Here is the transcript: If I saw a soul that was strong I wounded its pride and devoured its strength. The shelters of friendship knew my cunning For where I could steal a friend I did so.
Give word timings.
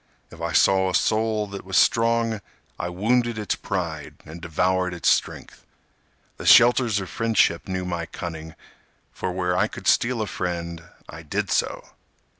If 0.31 0.41
I 0.41 0.51
saw 0.51 0.89
a 0.89 0.95
soul 0.95 1.45
that 1.49 1.63
was 1.63 1.77
strong 1.77 2.41
I 2.79 2.89
wounded 2.89 3.37
its 3.37 3.53
pride 3.53 4.15
and 4.25 4.41
devoured 4.41 4.95
its 4.95 5.09
strength. 5.09 5.63
The 6.37 6.45
shelters 6.47 6.99
of 6.99 7.07
friendship 7.07 7.67
knew 7.67 7.85
my 7.85 8.07
cunning 8.07 8.55
For 9.11 9.31
where 9.31 9.55
I 9.55 9.67
could 9.67 9.85
steal 9.85 10.23
a 10.23 10.25
friend 10.25 10.83
I 11.07 11.21
did 11.21 11.51
so. 11.51 11.87